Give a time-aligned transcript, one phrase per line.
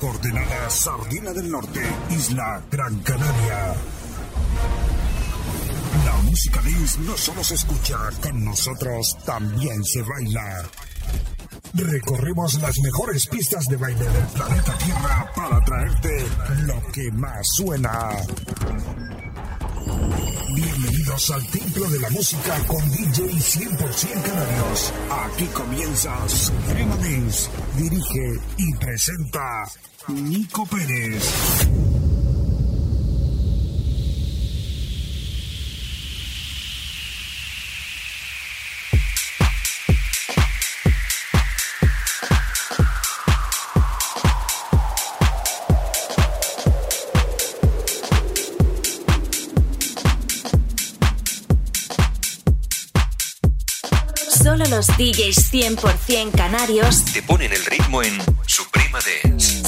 [0.00, 1.80] Coordenada Sardina del Norte,
[2.10, 3.74] Isla Gran Canaria.
[6.04, 10.68] La música dance no solo se escucha, con nosotros también se baila.
[11.74, 16.26] Recorremos las mejores pistas de baile del planeta Tierra para traerte
[16.62, 18.10] lo que más suena.
[20.80, 24.92] Bienvenidos al Templo de la Música con DJ 100% Canarios.
[25.10, 27.50] Aquí comienza Suprema Dance.
[27.76, 29.64] Dirige y presenta
[30.06, 31.87] Nico Pérez.
[55.18, 59.67] DJs 100% canarios te ponen el ritmo en Suprema Dance.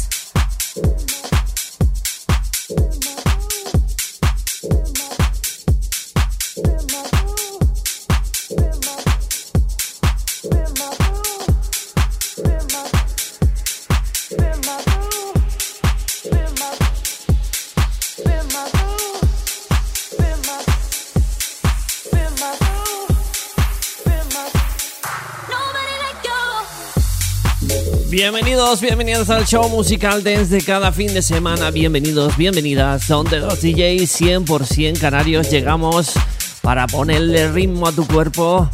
[28.11, 31.71] Bienvenidos, bienvenidos al show musical desde cada fin de semana.
[31.71, 33.07] Bienvenidos, bienvenidas.
[33.07, 36.11] Donde los DJs 100% canarios llegamos
[36.61, 38.69] para ponerle ritmo a tu cuerpo.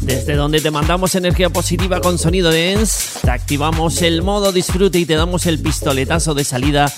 [0.00, 5.06] Desde donde te mandamos energía positiva con sonido dance, te activamos el modo disfrute y
[5.06, 6.92] te damos el pistoletazo de salida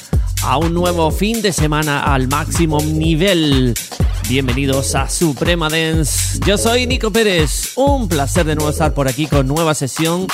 [0.44, 3.74] a un nuevo fin de semana al máximo nivel.
[4.30, 6.38] Bienvenidos a Suprema Dance.
[6.46, 7.72] Yo soy Nico Pérez.
[7.76, 10.26] Un placer de nuevo estar por aquí con nueva sesión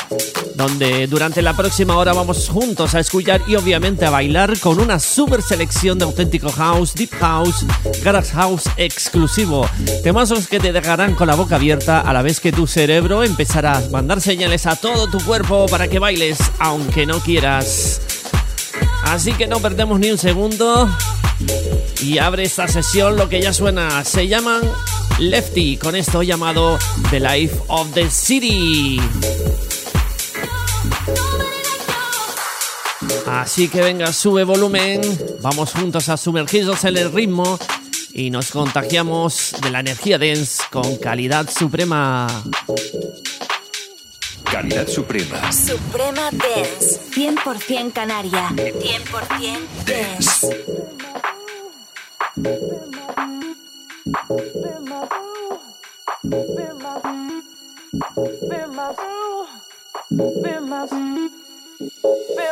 [0.59, 4.99] donde durante la próxima hora vamos juntos a escuchar y obviamente a bailar con una
[4.99, 7.65] super selección de auténtico house, deep house,
[8.03, 9.71] garage house exclusivo.
[10.03, 13.79] Temazos que te dejarán con la boca abierta a la vez que tu cerebro empezará
[13.79, 18.01] a mandar señales a todo tu cuerpo para que bailes aunque no quieras.
[19.05, 20.89] Así que no perdemos ni un segundo
[22.03, 24.05] y abre esta sesión lo que ya suena.
[24.05, 24.63] Se llaman
[25.21, 26.81] Lefty con esto llamado
[27.11, 29.01] The Life of the City.
[33.27, 35.01] Así que venga, sube volumen,
[35.41, 37.59] vamos juntos a sumergirnos en el ritmo
[38.13, 42.27] y nos contagiamos de la energía dance con calidad suprema.
[44.51, 45.53] Calidad suprema.
[45.53, 47.01] Suprema Dance.
[47.15, 48.49] 100% Canaria.
[48.49, 50.49] 100% Dance.
[61.79, 61.89] Been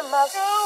[0.09, 0.57] my soul.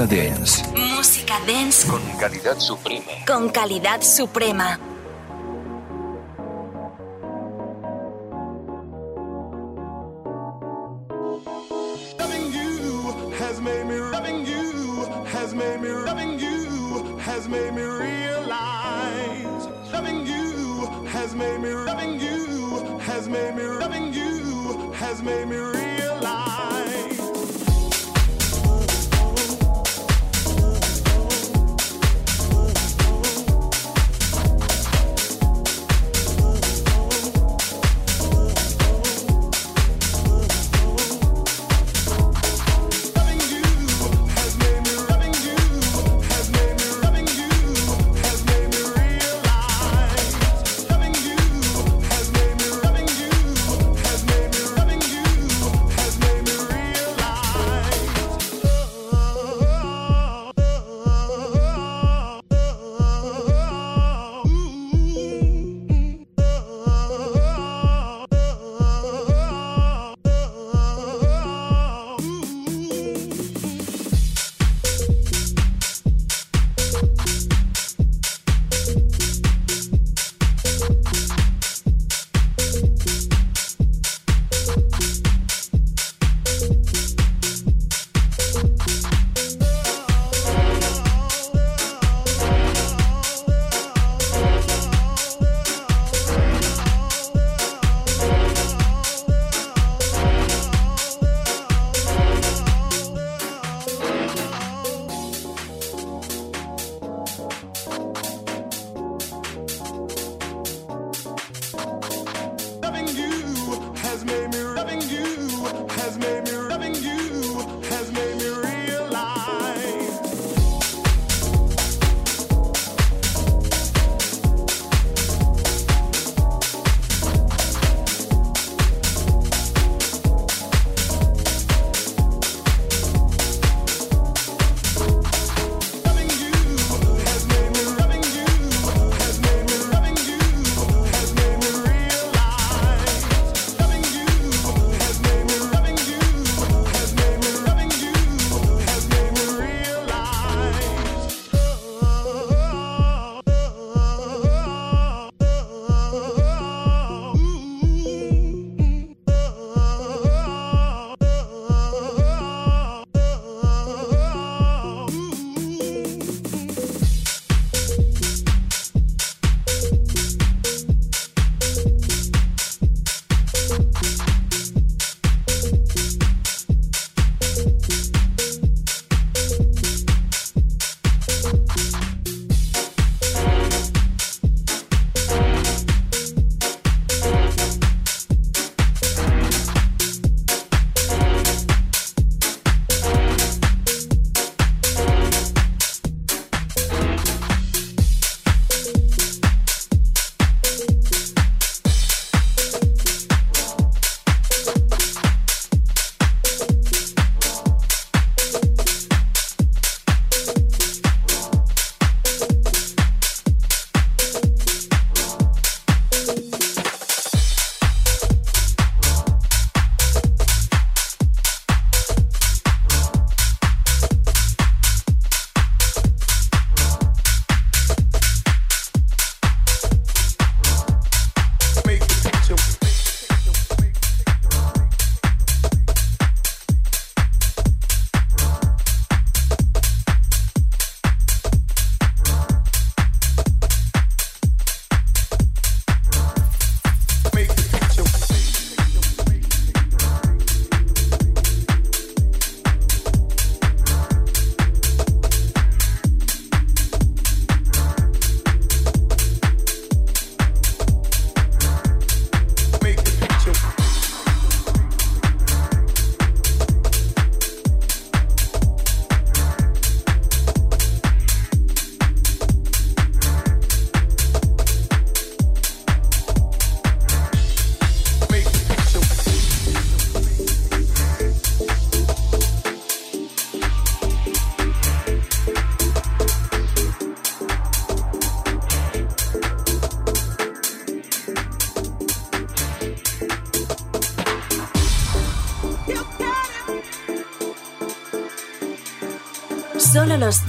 [0.00, 0.64] Música dance.
[0.74, 1.86] Música dance.
[1.86, 3.12] Con calidad suprema.
[3.26, 4.89] Con calidad suprema.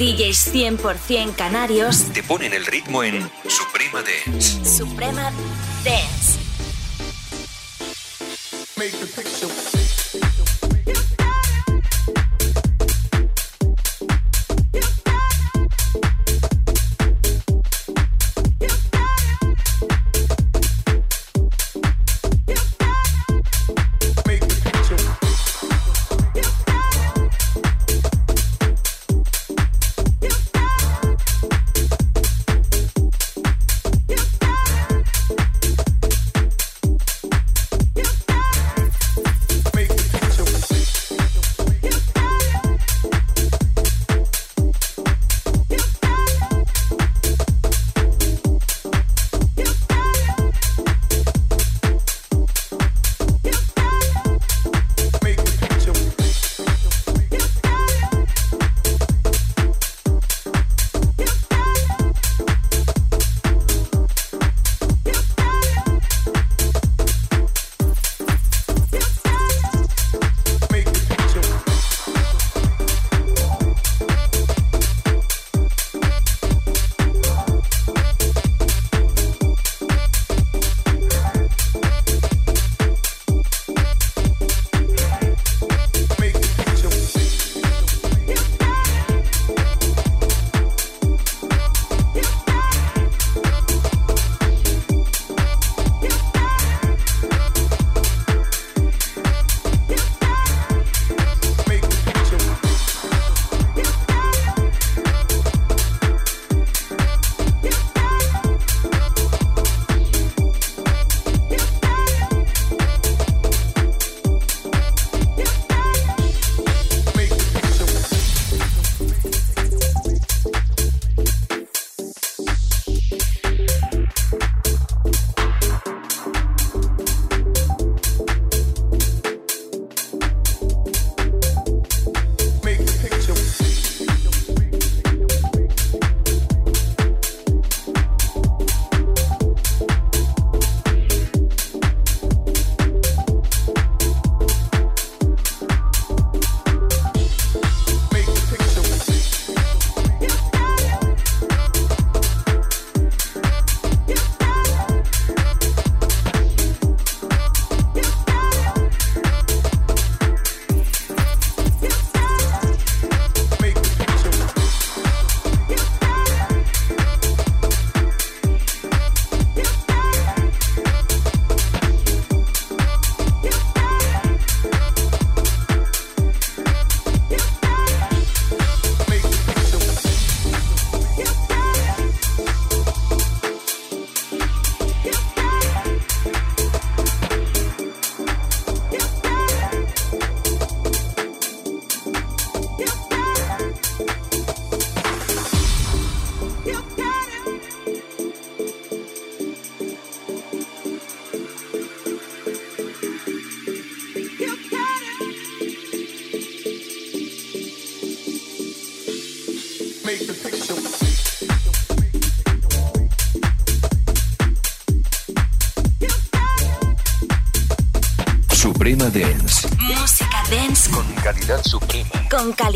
[0.01, 4.65] DJs 100% canarios te ponen el ritmo en Suprema Dance.
[4.65, 5.31] Suprema
[5.84, 6.39] Dance.
[8.77, 9.50] Make the picture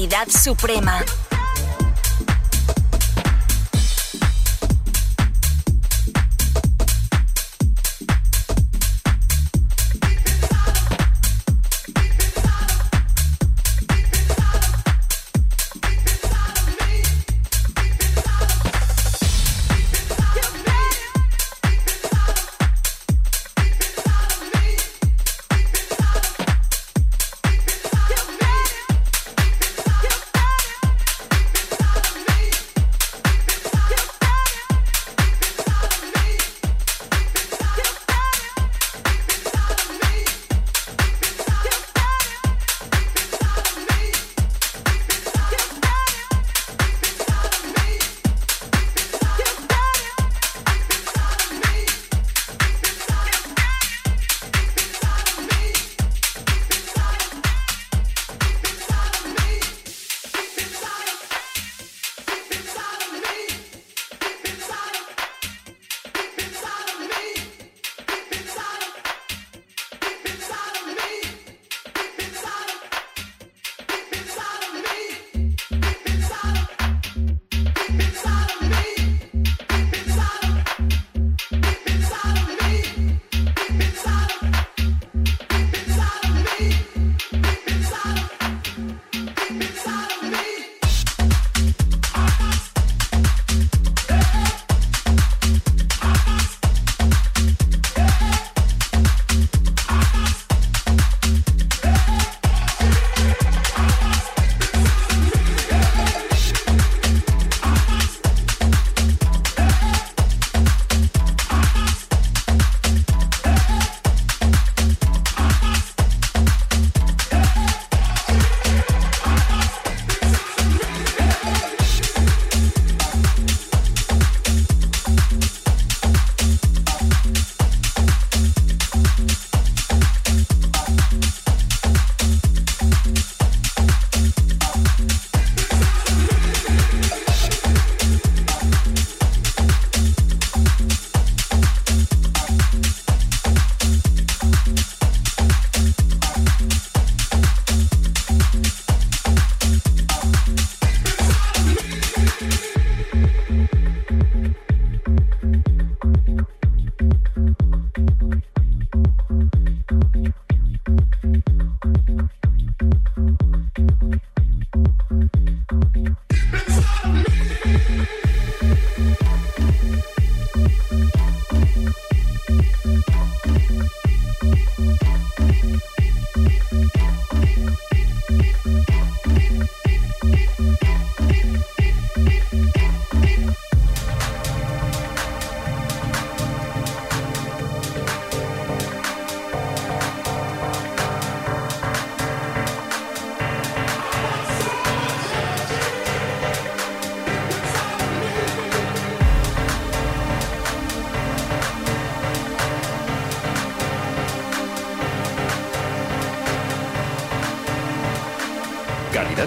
[0.05, 1.24] calidad suprema.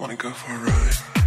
[0.00, 1.19] Wanna go for a ride?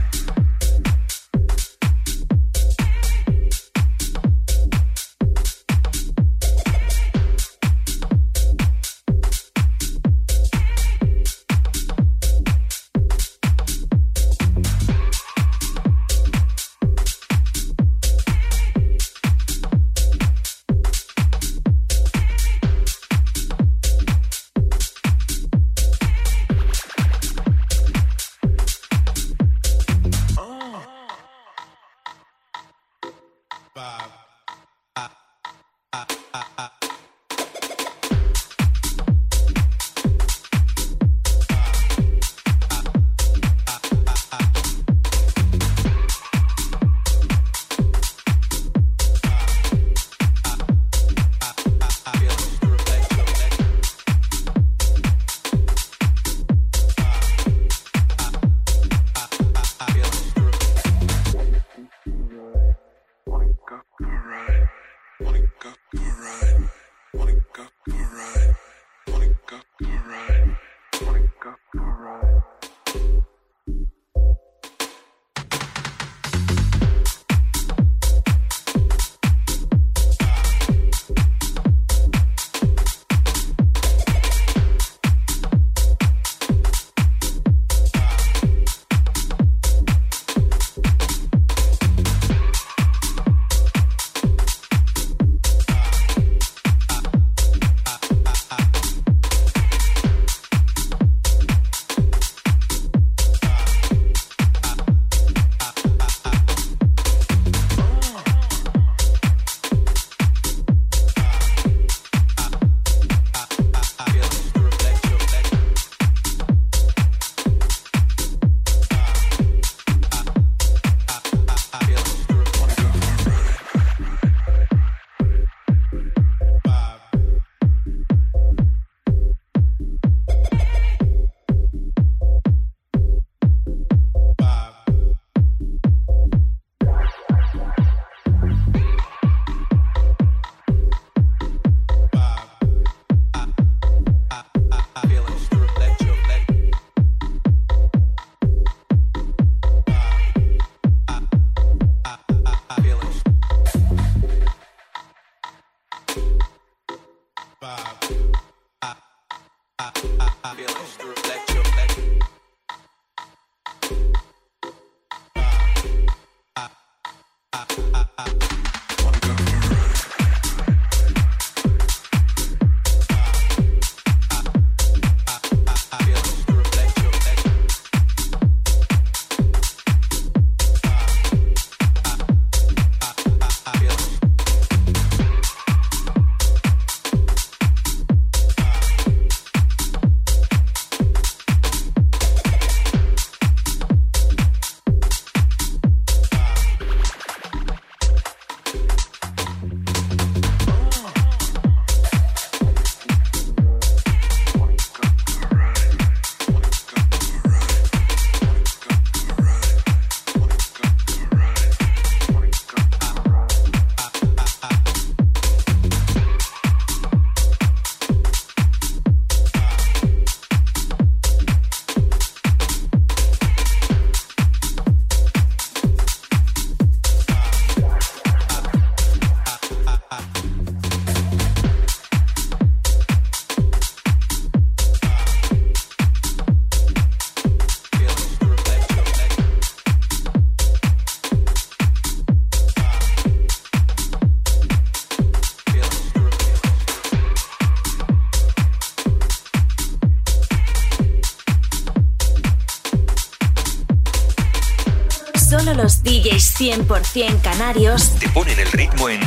[256.64, 258.12] 100% canarios.
[258.20, 259.20] Te ponen el ritmo en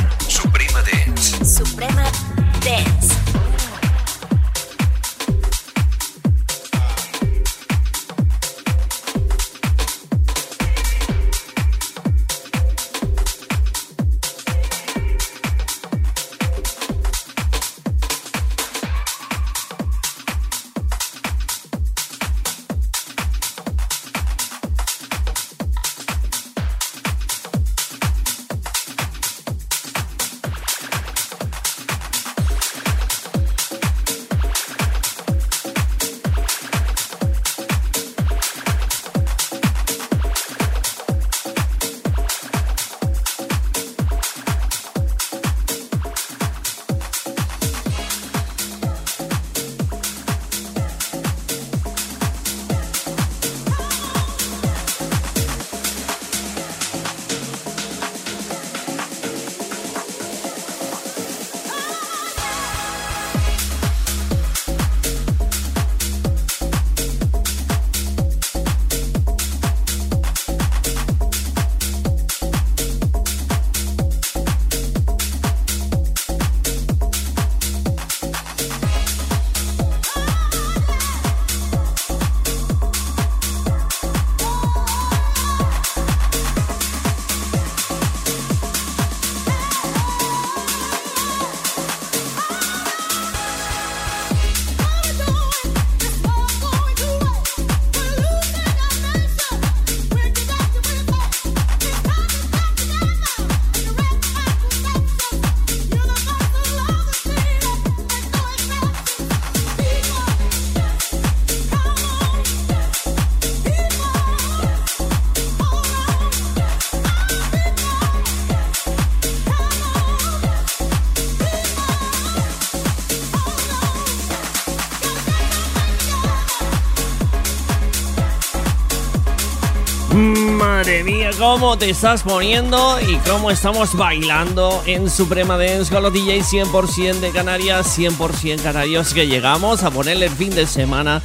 [131.37, 137.19] cómo te estás poniendo y cómo estamos bailando en Suprema Dance con los DJs 100%
[137.19, 141.21] de Canarias, 100% canarios que llegamos a ponerle el fin de semana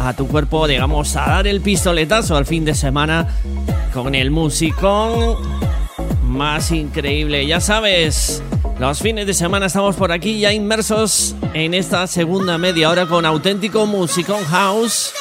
[0.00, 3.28] a tu cuerpo, llegamos a dar el pistoletazo al fin de semana
[3.94, 5.36] con el musicón
[6.24, 7.46] más increíble.
[7.46, 8.42] Ya sabes,
[8.78, 13.24] los fines de semana estamos por aquí ya inmersos en esta segunda media hora con
[13.24, 15.12] auténtico musicón house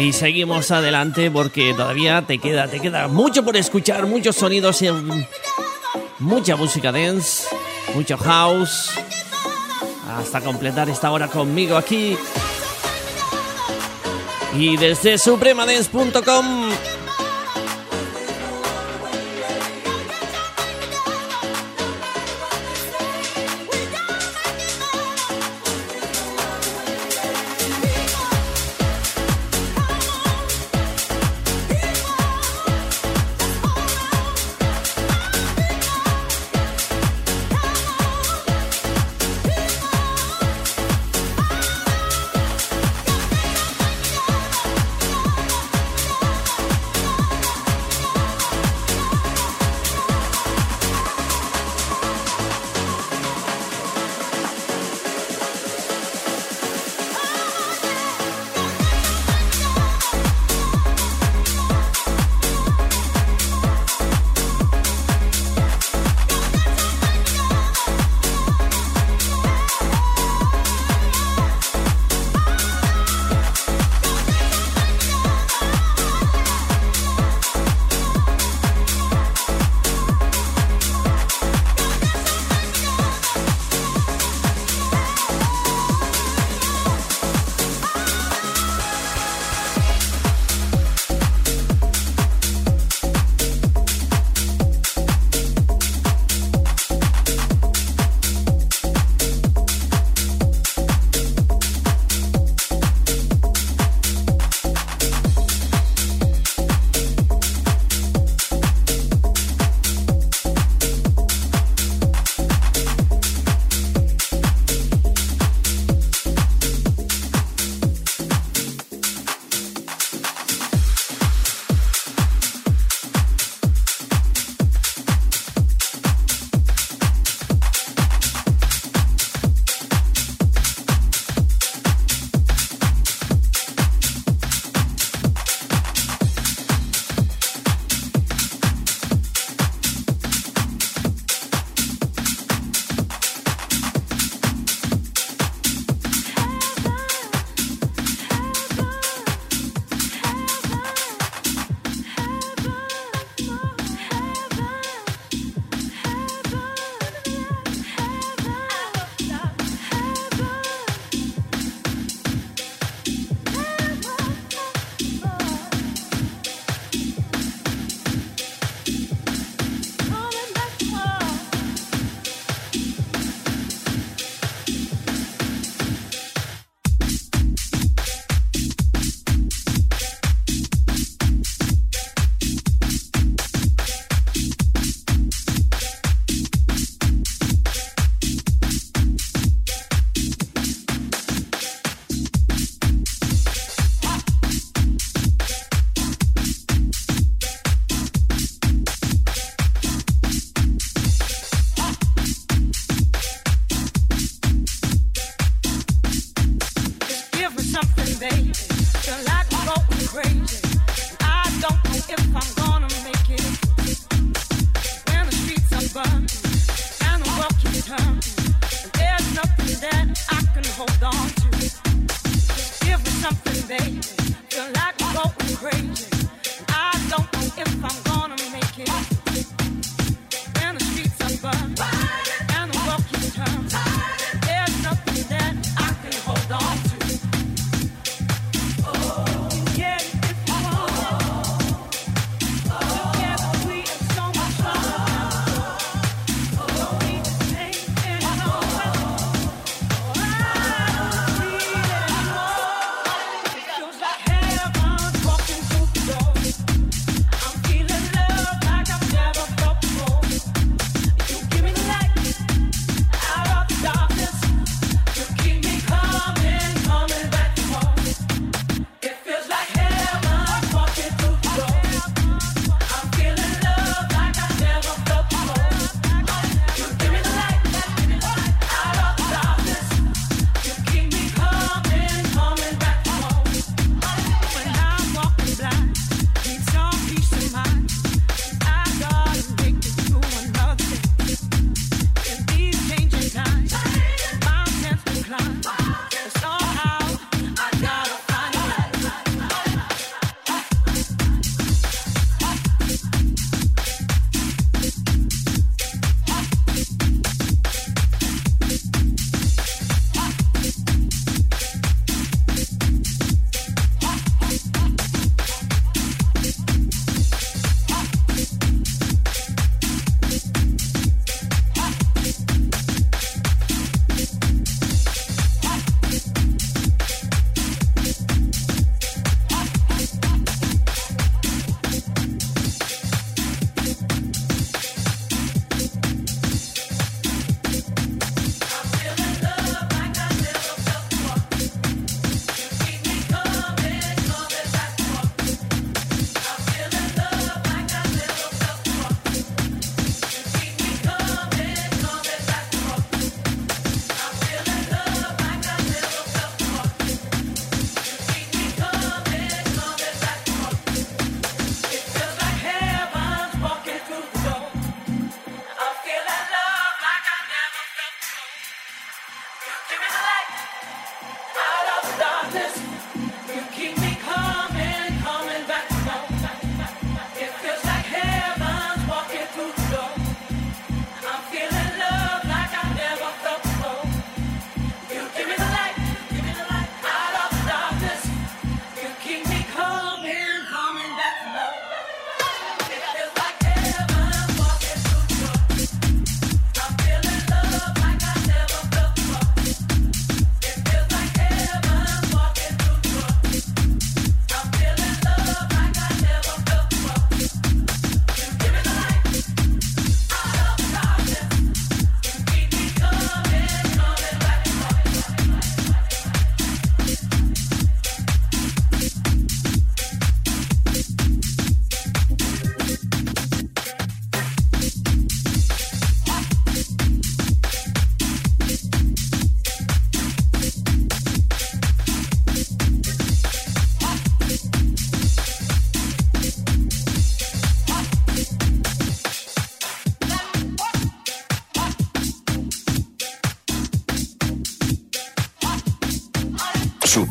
[0.00, 4.82] y seguimos adelante porque todavía te queda, te queda mucho por escuchar, muchos sonidos,
[6.18, 7.46] mucha música dance,
[7.94, 8.90] mucho house.
[10.16, 12.16] Hasta completar esta hora conmigo aquí.
[14.56, 16.70] Y desde supremadance.com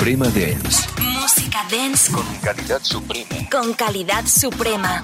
[0.10, 0.88] Suprema Dance.
[1.04, 3.50] Música dance Con calidad suprema.
[3.52, 5.04] con calidad suprema.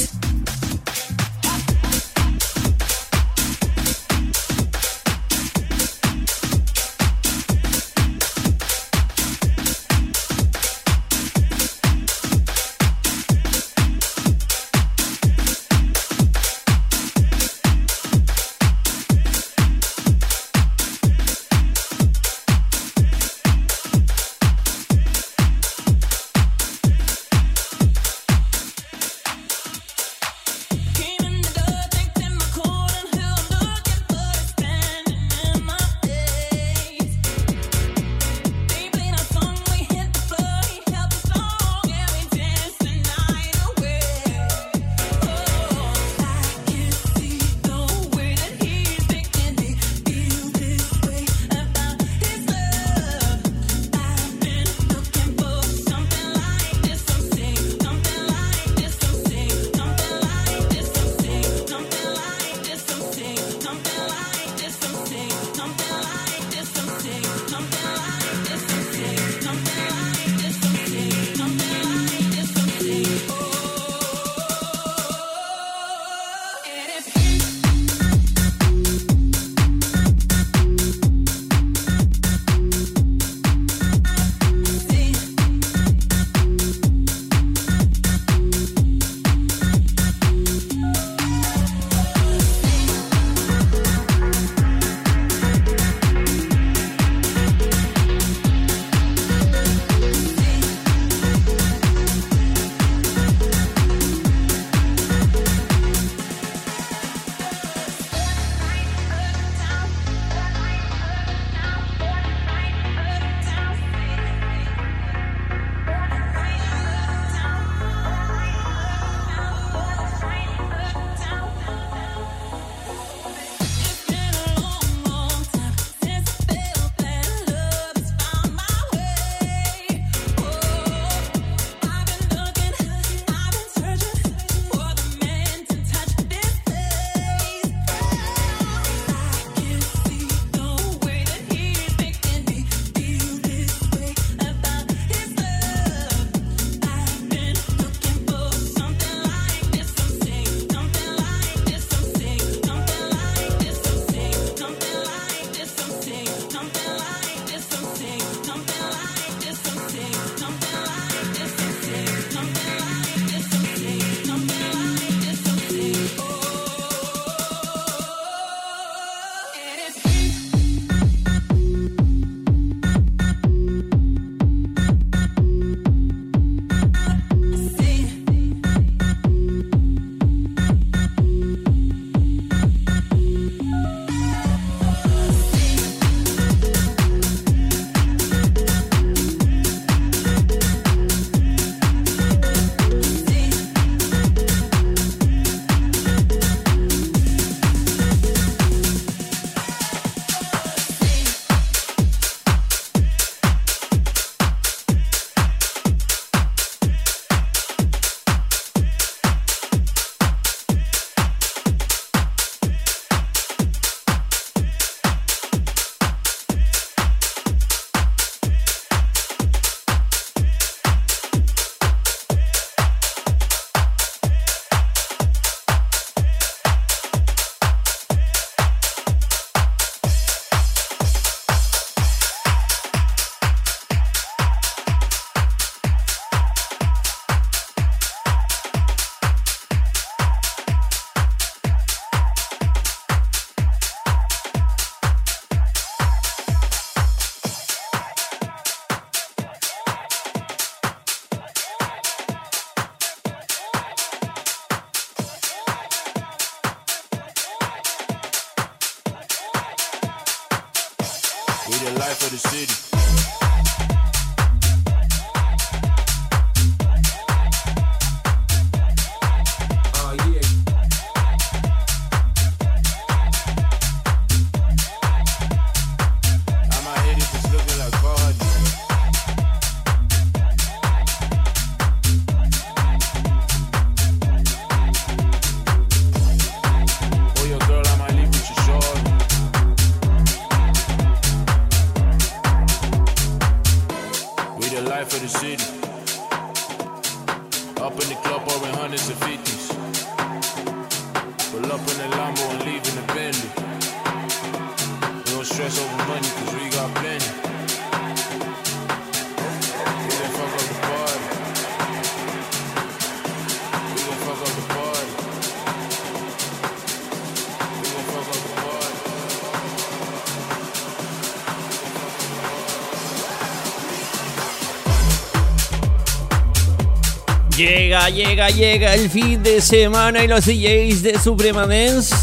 [328.09, 332.13] Llega, llega, el fin de semana y los DJs de Suprema Dance.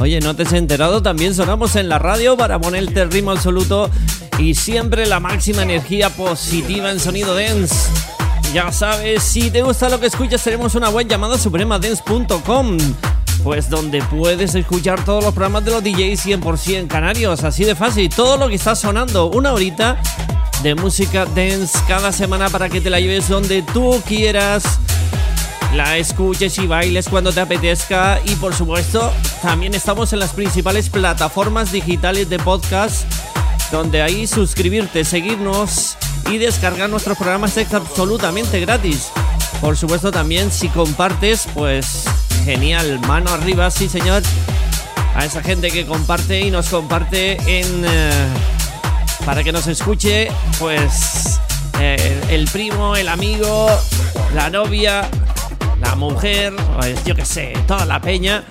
[0.00, 1.00] Oye, ¿no te has enterado?
[1.00, 3.88] También sonamos en la radio para ponerte ritmo absoluto
[4.38, 7.74] y siempre la máxima energía positiva en sonido dance.
[8.52, 12.78] Ya sabes, si te gusta lo que escuchas, tenemos una web llamada supremadance.com.
[13.42, 18.10] Pues donde puedes escuchar todos los programas de los DJs 100% canarios, así de fácil.
[18.10, 20.02] Todo lo que está sonando, una horita
[20.62, 24.80] de música dance cada semana para que te la lleves donde tú quieras
[25.74, 28.20] la escuches y bailes cuando te apetezca.
[28.24, 29.12] Y por supuesto
[29.42, 33.04] también estamos en las principales plataformas digitales de podcast
[33.70, 35.96] donde ahí suscribirte, seguirnos
[36.30, 39.10] y descargar nuestros programas es absolutamente gratis.
[39.60, 42.04] Por supuesto también si compartes pues
[42.44, 44.22] genial, mano arriba, sí señor,
[45.14, 47.84] a esa gente que comparte y nos comparte en...
[47.84, 48.26] Eh,
[49.24, 51.38] para que nos escuche pues
[51.80, 53.68] eh, el primo, el amigo,
[54.34, 55.08] la novia,
[55.98, 58.44] mujer, pues yo que sé, toda la peña.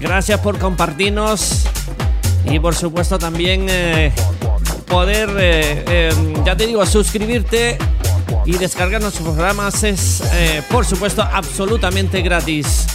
[0.00, 1.66] Gracias por compartirnos
[2.44, 4.12] y por supuesto también eh,
[4.88, 7.78] poder, eh, em, ya te digo, suscribirte
[8.44, 10.22] y descargar nuestros programas es,
[10.70, 12.86] por supuesto, absolutamente gratis.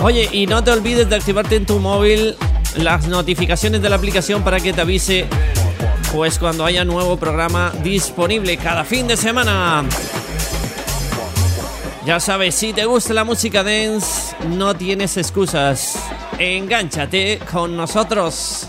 [0.00, 2.36] Oye, y no te olvides de activarte en tu móvil
[2.76, 5.26] las notificaciones de la aplicación para que te avise
[6.12, 9.84] pues cuando haya nuevo programa disponible cada fin de semana.
[12.06, 16.00] Ya sabes, si te gusta la música dance, no tienes excusas.
[16.38, 18.68] Engánchate con nosotros.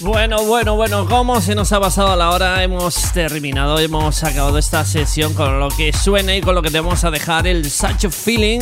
[0.00, 2.62] Bueno, bueno, bueno, ¿cómo se nos ha pasado la hora?
[2.62, 6.80] Hemos terminado, hemos acabado esta sesión con lo que suena y con lo que te
[6.80, 8.60] vamos a dejar el Such Feeling.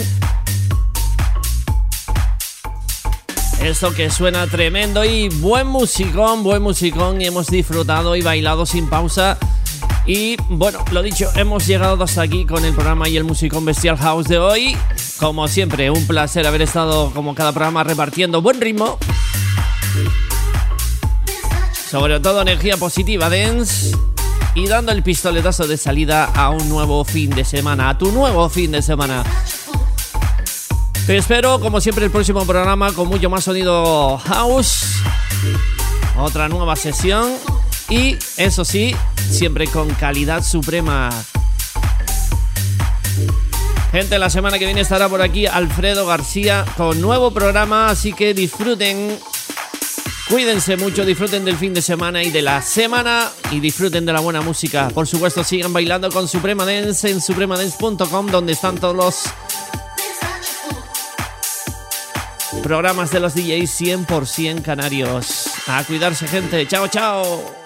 [3.61, 8.89] Esto que suena tremendo y buen musicón, buen musicón y hemos disfrutado y bailado sin
[8.89, 9.37] pausa.
[10.07, 13.97] Y bueno, lo dicho, hemos llegado hasta aquí con el programa y el musicón Bestial
[13.97, 14.77] House de hoy.
[15.19, 18.99] Como siempre, un placer haber estado como cada programa repartiendo buen ritmo.
[21.95, 23.97] Sobre todo energía positiva, dance.
[24.57, 28.49] Y dando el pistoletazo de salida a un nuevo fin de semana, a tu nuevo
[28.49, 29.23] fin de semana.
[31.07, 35.05] Te espero, como siempre, el próximo programa con mucho más sonido house.
[36.19, 37.31] Otra nueva sesión.
[37.89, 38.97] Y eso sí,
[39.31, 41.11] siempre con calidad suprema.
[43.93, 48.35] Gente, la semana que viene estará por aquí Alfredo García con nuevo programa, así que
[48.35, 49.17] disfruten.
[50.29, 54.21] Cuídense mucho, disfruten del fin de semana y de la semana y disfruten de la
[54.21, 54.89] buena música.
[54.89, 59.25] Por supuesto, sigan bailando con Suprema Dance en supremadance.com donde están todos los
[62.63, 65.51] programas de los DJs 100% canarios.
[65.67, 66.67] A cuidarse, gente.
[66.67, 67.64] Chao, chao.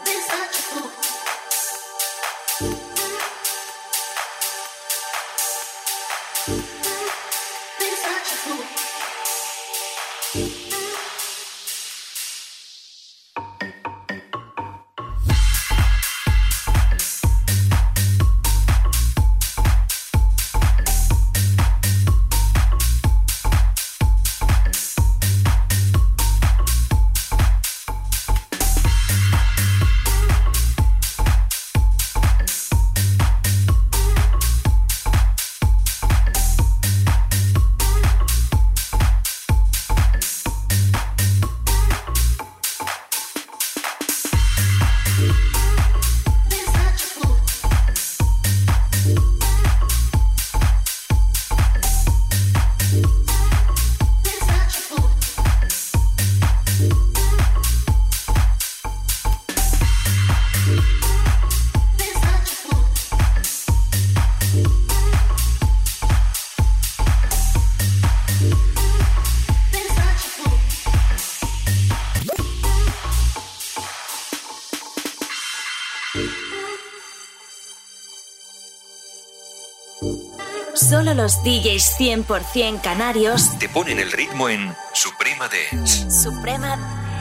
[81.29, 86.11] Los DJs 100% canarios te ponen el ritmo en Suprema Dance.
[86.11, 86.79] Suprema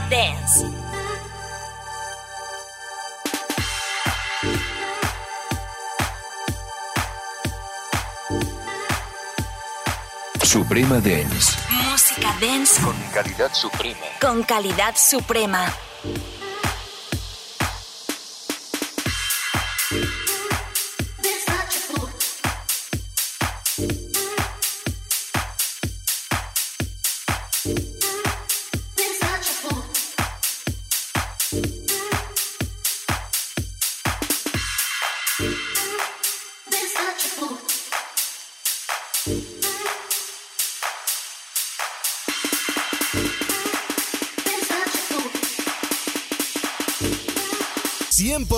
[0.08, 0.66] Dance.
[10.42, 11.58] Suprema Dance.
[11.90, 14.06] Música dance con calidad suprema.
[14.22, 15.70] Con calidad suprema.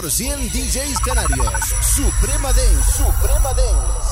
[0.08, 1.74] DJs Canarios.
[1.82, 2.92] Suprema Dance.
[2.92, 4.09] Suprema Dance.